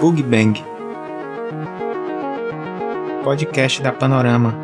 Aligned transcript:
Bug 0.00 0.22
Bang 0.24 0.62
Podcast 3.24 3.80
da 3.80 3.92
Panorama 3.92 4.54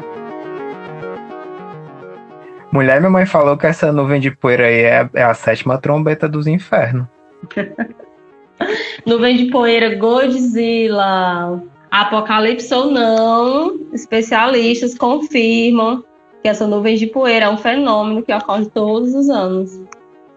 Mulher, 2.70 3.00
minha 3.00 3.08
mãe 3.08 3.24
falou 3.24 3.56
que 3.56 3.66
essa 3.66 3.90
nuvem 3.90 4.20
de 4.20 4.30
poeira 4.30 4.66
aí 4.66 4.80
é, 4.80 5.08
é 5.14 5.22
a 5.22 5.32
sétima 5.32 5.78
trombeta 5.78 6.28
dos 6.28 6.46
infernos. 6.46 7.06
nuvem 9.06 9.38
de 9.38 9.50
poeira, 9.50 9.94
Godzilla. 9.96 11.62
Apocalipse 11.90 12.72
ou 12.74 12.90
não, 12.90 13.78
especialistas 13.92 14.96
confirmam 14.96 16.04
que 16.42 16.48
essa 16.48 16.66
nuvem 16.66 16.96
de 16.96 17.06
poeira 17.06 17.46
é 17.46 17.48
um 17.48 17.56
fenômeno 17.56 18.22
que 18.22 18.34
ocorre 18.34 18.66
todos 18.66 19.14
os 19.14 19.30
anos, 19.30 19.80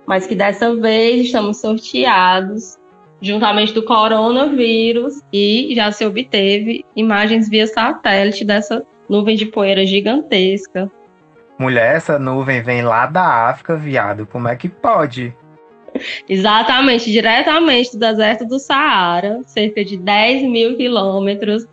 mas 0.05 0.25
que 0.25 0.36
dessa 0.36 0.73
vez 0.75 1.25
estamos 1.25 1.57
sorteados 1.57 2.77
juntamente 3.22 3.74
do 3.74 3.84
coronavírus 3.84 5.22
e 5.32 5.74
já 5.76 5.92
se 5.92 6.05
obteve 6.05 6.86
imagens 6.96 7.50
via 7.50 7.68
satélite 7.68 8.44
dessa 8.44 8.84
nuvem 9.10 9.36
de 9.36 9.46
poeira 9.46 9.86
gigantesca. 9.86 10.91
Mulher, 11.58 11.96
essa 11.96 12.20
nuvem 12.20 12.62
vem 12.62 12.82
lá 12.82 13.05
da 13.05 13.48
África, 13.50 13.76
viado. 13.76 14.26
Como 14.26 14.48
é 14.48 14.55
que 14.55 14.68
pode? 14.68 15.34
Exatamente, 16.28 17.10
diretamente 17.10 17.94
do 17.94 18.00
deserto 18.00 18.46
do 18.46 18.60
Saara, 18.60 19.41
cerca 19.46 19.84
de 19.86 19.96
10 19.96 20.44
mil 20.44 20.76
quilômetros, 20.76 21.66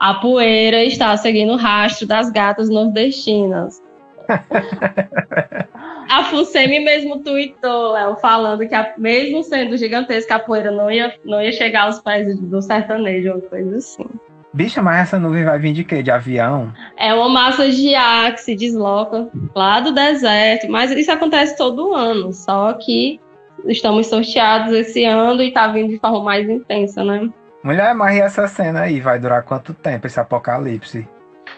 a 0.00 0.14
poeira 0.14 0.82
está 0.84 1.14
seguindo 1.16 1.52
o 1.52 1.56
rastro 1.56 2.06
das 2.06 2.30
gatas 2.30 2.70
nordestinas. 2.70 3.82
a 6.08 6.24
Fusemi 6.24 6.80
mesmo 6.80 7.20
tweetou, 7.20 7.92
Léo, 7.92 8.16
falando 8.16 8.66
que 8.66 8.74
a, 8.74 8.94
mesmo 8.96 9.42
sendo 9.42 9.76
gigantesca, 9.76 10.36
a 10.36 10.38
poeira 10.38 10.70
não 10.70 10.90
ia, 10.90 11.14
não 11.24 11.42
ia 11.42 11.52
chegar 11.52 11.82
aos 11.82 12.00
pés 12.00 12.38
do 12.38 12.62
sertanejo, 12.62 13.32
uma 13.32 13.40
coisa 13.42 13.76
assim. 13.76 14.06
Bicha, 14.52 14.80
mas 14.80 15.00
essa 15.00 15.18
nuvem 15.18 15.44
vai 15.44 15.58
vir 15.58 15.72
de 15.72 15.84
quê? 15.84 16.02
De 16.02 16.10
avião? 16.10 16.72
É 16.96 17.12
uma 17.12 17.28
massa 17.28 17.70
de 17.70 17.94
ar 17.94 18.32
que 18.32 18.40
se 18.40 18.56
desloca 18.56 19.28
lá 19.54 19.80
do 19.80 19.92
deserto, 19.92 20.70
mas 20.70 20.90
isso 20.90 21.12
acontece 21.12 21.56
todo 21.56 21.94
ano, 21.94 22.32
só 22.32 22.72
que 22.72 23.20
estamos 23.66 24.06
sorteados 24.06 24.72
esse 24.72 25.04
ano 25.04 25.42
e 25.42 25.52
tá 25.52 25.68
vindo 25.68 25.90
de 25.90 25.98
forma 25.98 26.22
mais 26.24 26.48
intensa, 26.48 27.04
né? 27.04 27.28
Mulher, 27.62 27.94
mas 27.94 28.16
e 28.16 28.20
essa 28.20 28.48
cena 28.48 28.82
aí? 28.82 29.00
Vai 29.00 29.18
durar 29.18 29.42
quanto 29.42 29.74
tempo 29.74 30.06
esse 30.06 30.18
apocalipse? 30.18 31.06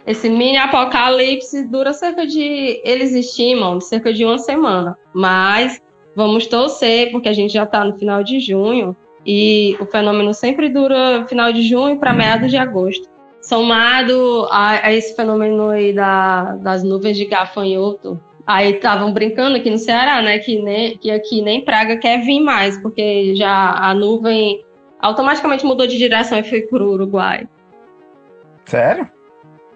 Esse 0.06 0.28
mini 0.28 0.56
apocalipse 0.56 1.68
dura 1.68 1.92
cerca 1.92 2.26
de. 2.26 2.80
Eles 2.84 3.12
estimam 3.12 3.80
cerca 3.80 4.12
de 4.12 4.24
uma 4.24 4.38
semana. 4.38 4.96
Mas 5.14 5.80
vamos 6.14 6.46
torcer, 6.46 7.10
porque 7.10 7.28
a 7.28 7.32
gente 7.32 7.52
já 7.52 7.64
está 7.64 7.84
no 7.84 7.96
final 7.96 8.22
de 8.22 8.40
junho 8.40 8.96
e 9.24 9.76
o 9.80 9.86
fenômeno 9.86 10.32
sempre 10.32 10.68
dura 10.68 11.26
final 11.28 11.52
de 11.52 11.62
junho 11.62 11.98
para 11.98 12.12
meados 12.12 12.50
de 12.50 12.56
agosto. 12.56 13.08
Somado 13.42 14.46
a, 14.50 14.86
a 14.86 14.92
esse 14.92 15.14
fenômeno 15.16 15.70
aí 15.70 15.92
da, 15.92 16.56
das 16.56 16.82
nuvens 16.82 17.16
de 17.16 17.24
gafanhoto, 17.24 18.20
Aí 18.46 18.72
estavam 18.72 19.12
brincando 19.12 19.56
aqui 19.56 19.70
no 19.70 19.78
Ceará, 19.78 20.20
né? 20.22 20.40
Que, 20.40 20.60
nem, 20.60 20.98
que 20.98 21.08
aqui 21.08 21.40
nem 21.40 21.60
praga 21.60 21.96
quer 21.96 22.20
vir 22.22 22.40
mais, 22.40 22.76
porque 22.82 23.32
já 23.36 23.70
a 23.76 23.94
nuvem 23.94 24.64
automaticamente 24.98 25.64
mudou 25.64 25.86
de 25.86 25.96
direção 25.96 26.36
e 26.38 26.42
foi 26.42 26.62
pro 26.62 26.90
Uruguai. 26.90 27.46
Sério? 28.64 29.08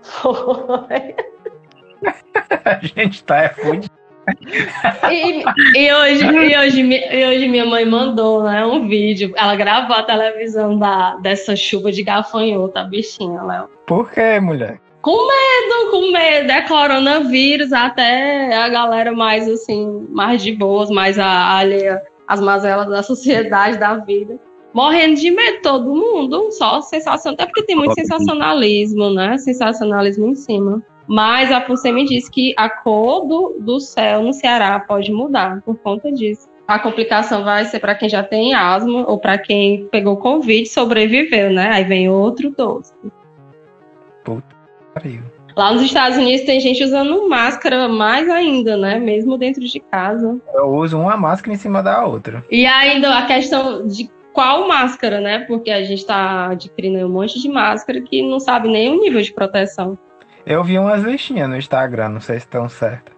Foi. 0.04 1.14
a 2.64 2.78
gente 2.82 3.24
tá 3.24 3.42
é 3.42 3.48
fudido. 3.48 3.92
E, 5.10 5.44
e, 5.76 5.92
hoje, 5.92 6.24
e, 6.24 6.58
hoje, 6.58 6.80
e 6.80 7.26
hoje 7.26 7.48
minha 7.48 7.66
mãe 7.66 7.84
mandou 7.84 8.42
né, 8.44 8.64
um 8.64 8.88
vídeo. 8.88 9.34
Ela 9.36 9.54
gravou 9.56 9.96
a 9.96 10.02
televisão 10.02 10.78
da, 10.78 11.16
dessa 11.16 11.54
chuva 11.56 11.92
de 11.92 12.02
gafanhoto, 12.02 12.78
a 12.78 12.84
bichinha, 12.84 13.42
Léo. 13.42 13.68
Por 13.86 14.10
que, 14.10 14.40
mulher? 14.40 14.80
com 15.04 15.28
medo, 15.28 15.90
com 15.90 16.12
medo. 16.12 16.50
É 16.50 16.62
coronavírus, 16.62 17.74
até 17.74 18.56
a 18.56 18.68
galera 18.70 19.12
mais 19.12 19.46
assim, 19.46 20.08
mais 20.08 20.42
de 20.42 20.52
boas, 20.52 20.88
mais 20.88 21.18
a 21.18 21.58
alheia 21.58 22.02
às 22.26 22.40
mazelas 22.40 22.88
da 22.88 23.02
sociedade, 23.02 23.76
da 23.76 23.96
vida. 23.96 24.38
Morrendo 24.74 25.14
de 25.14 25.30
medo, 25.30 25.62
todo 25.62 25.94
mundo, 25.94 26.50
só 26.50 26.80
sensação, 26.80 27.32
até 27.32 27.46
porque 27.46 27.62
tem 27.62 27.76
muito 27.76 27.94
sensacionalismo, 27.94 29.08
né? 29.08 29.38
Sensacionalismo 29.38 30.26
em 30.26 30.34
cima. 30.34 30.82
Mas 31.06 31.52
a 31.52 31.60
Pulse 31.60 31.92
me 31.92 32.04
disse 32.04 32.28
que 32.28 32.52
a 32.56 32.68
cor 32.68 33.24
do, 33.24 33.56
do 33.60 33.78
céu 33.78 34.22
no 34.22 34.32
Ceará 34.32 34.80
pode 34.80 35.12
mudar 35.12 35.62
por 35.62 35.76
conta 35.76 36.10
disso. 36.10 36.48
A 36.66 36.78
complicação 36.78 37.44
vai 37.44 37.66
ser 37.66 37.78
para 37.78 37.94
quem 37.94 38.08
já 38.08 38.24
tem 38.24 38.54
asma 38.54 39.08
ou 39.08 39.18
para 39.18 39.38
quem 39.38 39.86
pegou 39.92 40.16
Covid 40.16 40.62
e 40.62 40.66
sobreviveu, 40.66 41.52
né? 41.52 41.70
Aí 41.70 41.84
vem 41.84 42.08
outro 42.08 42.50
doce. 42.50 42.92
Puta 44.24 44.54
Lá 45.56 45.72
nos 45.72 45.82
Estados 45.82 46.18
Unidos 46.18 46.46
tem 46.46 46.58
gente 46.58 46.82
usando 46.82 47.28
máscara 47.28 47.86
mais 47.86 48.28
ainda, 48.28 48.76
né? 48.76 48.98
Mesmo 48.98 49.38
dentro 49.38 49.62
de 49.62 49.78
casa. 49.78 50.36
Eu 50.52 50.68
uso 50.68 50.98
uma 50.98 51.16
máscara 51.16 51.52
em 51.52 51.58
cima 51.58 51.80
da 51.82 52.04
outra. 52.04 52.44
E 52.50 52.66
ainda 52.66 53.18
a 53.18 53.26
questão 53.26 53.86
de 53.86 54.10
qual 54.34 54.66
máscara, 54.68 55.20
né? 55.20 55.38
Porque 55.46 55.70
a 55.70 55.82
gente 55.82 56.00
está 56.00 56.50
adquirindo 56.50 57.06
um 57.06 57.08
monte 57.08 57.40
de 57.40 57.48
máscara 57.48 58.00
que 58.02 58.20
não 58.20 58.40
sabe 58.40 58.68
nem 58.68 58.90
o 58.90 59.00
nível 59.00 59.22
de 59.22 59.32
proteção. 59.32 59.96
Eu 60.44 60.62
vi 60.62 60.78
umas 60.78 61.02
listinhas 61.02 61.48
no 61.48 61.56
Instagram, 61.56 62.10
não 62.10 62.20
sei 62.20 62.40
se 62.40 62.44
estão 62.44 62.68
certas. 62.68 63.14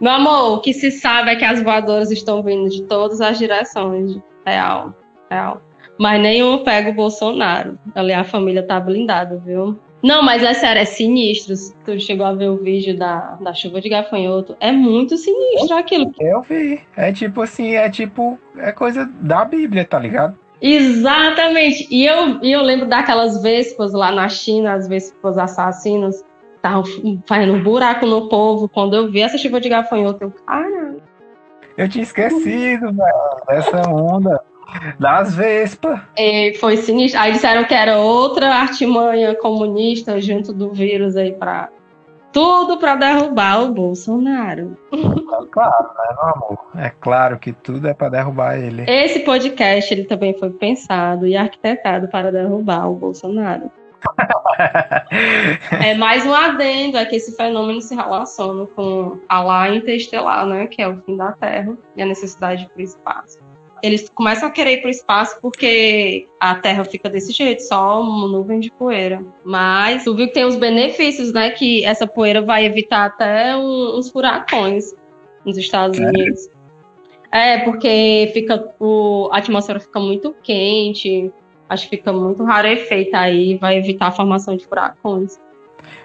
Meu 0.00 0.12
amor, 0.12 0.58
o 0.58 0.60
que 0.60 0.74
se 0.74 0.90
sabe 0.90 1.30
é 1.30 1.36
que 1.36 1.44
as 1.44 1.62
voadoras 1.62 2.10
estão 2.10 2.42
vindo 2.42 2.68
de 2.68 2.82
todas 2.84 3.20
as 3.20 3.38
direções. 3.38 4.18
Real, 4.44 4.94
real. 5.30 5.62
Mas 5.98 6.20
nenhum 6.20 6.62
pega 6.62 6.90
o 6.90 6.94
Bolsonaro. 6.94 7.78
Ali 7.94 8.12
a 8.12 8.24
família 8.24 8.66
tá 8.66 8.78
blindada, 8.78 9.38
viu? 9.38 9.78
Não, 10.02 10.22
mas 10.22 10.42
é 10.42 10.52
sério, 10.52 10.82
é 10.82 10.84
sinistro. 10.84 11.54
Tu 11.84 12.00
chegou 12.00 12.26
a 12.26 12.32
ver 12.32 12.48
o 12.48 12.56
vídeo 12.56 12.96
da, 12.96 13.36
da 13.40 13.54
chuva 13.54 13.80
de 13.80 13.88
gafanhoto. 13.88 14.56
É 14.58 14.72
muito 14.72 15.16
sinistro 15.16 15.76
aquilo. 15.76 16.12
Eu 16.18 16.42
vi. 16.42 16.80
É 16.96 17.12
tipo 17.12 17.42
assim, 17.42 17.74
é 17.74 17.88
tipo. 17.88 18.38
É 18.56 18.72
coisa 18.72 19.08
da 19.20 19.44
Bíblia, 19.44 19.84
tá 19.84 19.98
ligado? 19.98 20.36
Exatamente. 20.60 21.86
E 21.90 22.04
eu, 22.06 22.40
e 22.42 22.50
eu 22.50 22.62
lembro 22.62 22.86
daquelas 22.86 23.40
vespas 23.42 23.92
lá 23.92 24.10
na 24.10 24.28
China, 24.28 24.74
as 24.74 24.88
vespas 24.88 25.38
assassinas, 25.38 26.24
estavam 26.56 26.84
fazendo 27.26 27.54
um 27.54 27.62
buraco 27.62 28.04
no 28.04 28.28
povo. 28.28 28.68
Quando 28.68 28.96
eu 28.96 29.10
vi 29.10 29.22
essa 29.22 29.38
chuva 29.38 29.60
de 29.60 29.68
gafanhoto, 29.68 30.24
eu, 30.24 30.30
caralho. 30.30 31.02
Eu 31.76 31.88
tinha 31.88 32.02
esquecido, 32.02 32.92
velho, 32.92 33.46
dessa 33.48 33.88
onda. 33.88 34.40
Das 34.98 35.34
Vespas. 35.34 36.00
E 36.16 36.54
foi 36.54 36.76
sinistro. 36.76 37.20
Aí 37.20 37.32
disseram 37.32 37.64
que 37.64 37.74
era 37.74 37.98
outra 37.98 38.48
artimanha 38.54 39.34
comunista 39.34 40.20
junto 40.20 40.52
do 40.52 40.70
vírus 40.70 41.16
aí 41.16 41.32
para 41.32 41.68
tudo 42.32 42.78
para 42.78 42.96
derrubar 42.96 43.62
o 43.62 43.72
Bolsonaro. 43.72 44.76
É 44.92 45.46
claro, 45.50 45.88
né, 45.88 46.14
meu 46.14 46.24
amor? 46.24 46.58
É 46.76 46.90
claro 47.00 47.38
que 47.38 47.52
tudo 47.52 47.86
é 47.86 47.94
para 47.94 48.08
derrubar 48.08 48.58
ele. 48.58 48.84
Esse 48.88 49.20
podcast 49.20 49.92
ele 49.92 50.04
também 50.04 50.36
foi 50.38 50.50
pensado 50.50 51.26
e 51.26 51.36
arquitetado 51.36 52.08
para 52.08 52.32
derrubar 52.32 52.88
o 52.88 52.94
Bolsonaro. 52.94 53.70
é 55.84 55.94
mais 55.94 56.26
um 56.26 56.34
adendo 56.34 56.96
é 56.96 57.04
que 57.04 57.14
esse 57.14 57.36
fenômeno 57.36 57.80
se 57.80 57.94
relaciona 57.94 58.66
com 58.66 59.20
a 59.28 59.40
lá 59.42 59.68
interestelar, 59.68 60.44
né, 60.44 60.66
que 60.66 60.82
é 60.82 60.88
o 60.88 60.96
fim 61.02 61.16
da 61.16 61.32
Terra 61.32 61.76
e 61.94 62.02
a 62.02 62.06
necessidade 62.06 62.66
para 62.66 62.80
o 62.80 62.82
espaço 62.82 63.38
eles 63.82 64.08
começam 64.08 64.48
a 64.48 64.52
querer 64.52 64.74
ir 64.74 64.80
para 64.80 64.88
o 64.88 64.90
espaço 64.90 65.38
porque 65.42 66.28
a 66.38 66.54
Terra 66.54 66.84
fica 66.84 67.10
desse 67.10 67.32
jeito, 67.32 67.62
só 67.62 68.00
uma 68.00 68.28
nuvem 68.28 68.60
de 68.60 68.70
poeira. 68.70 69.22
Mas 69.44 70.04
tu 70.04 70.14
viu 70.14 70.28
que 70.28 70.34
tem 70.34 70.44
os 70.44 70.56
benefícios, 70.56 71.32
né? 71.32 71.50
Que 71.50 71.84
essa 71.84 72.06
poeira 72.06 72.40
vai 72.40 72.64
evitar 72.64 73.06
até 73.06 73.56
um, 73.56 73.96
uns 73.96 74.10
furacões 74.10 74.94
nos 75.44 75.58
Estados. 75.58 75.98
Unidos. 75.98 76.48
É, 77.32 77.58
porque 77.58 78.30
fica 78.32 78.68
o, 78.78 79.28
a 79.32 79.38
atmosfera 79.38 79.80
fica 79.80 79.98
muito 79.98 80.34
quente, 80.42 81.32
acho 81.68 81.88
que 81.88 81.96
fica 81.96 82.12
muito 82.12 82.44
rarefeita 82.44 83.18
aí, 83.18 83.56
vai 83.56 83.78
evitar 83.78 84.08
a 84.08 84.12
formação 84.12 84.54
de 84.54 84.66
furacões. 84.66 85.40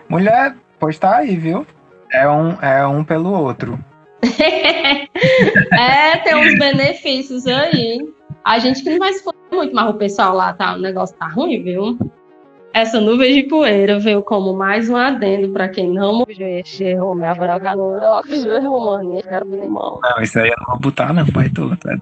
Mulher, 0.07 0.56
pois 0.80 0.97
tá 0.97 1.18
aí, 1.18 1.35
viu? 1.35 1.68
É 2.12 2.27
um, 2.27 2.53
é 2.62 2.88
um 2.88 3.03
pelo 3.03 3.31
outro. 3.33 3.77
é, 5.78 6.18
tem 6.18 6.36
uns 6.36 6.58
benefícios 6.58 7.46
aí. 7.48 8.08
A 8.44 8.60
gente 8.60 8.84
que 8.84 8.90
não 8.90 9.00
vai 9.00 9.14
se 9.14 9.24
foder 9.24 9.40
muito, 9.52 9.75
mas 9.75 9.90
o 9.90 9.94
pessoal 9.96 10.36
lá 10.36 10.54
tá, 10.54 10.75
o 10.75 10.80
negócio 10.80 11.16
tá 11.18 11.28
ruim, 11.28 11.62
viu? 11.64 11.98
Essa 12.74 13.02
nuvem 13.02 13.42
de 13.42 13.50
poeira 13.50 14.00
veio 14.00 14.22
como 14.22 14.54
mais 14.54 14.88
um 14.88 14.96
adendo 14.96 15.50
para 15.50 15.68
quem 15.68 15.90
não 15.90 16.24
Não, 20.04 20.22
isso 20.22 20.40
aí 20.40 20.50
eu 20.50 20.56
não 20.60 20.68
vou 20.68 20.80
botar, 20.80 21.12
não, 21.12 21.25
pai. 21.25 21.50
Tô, 21.50 21.75
tá 21.75 21.98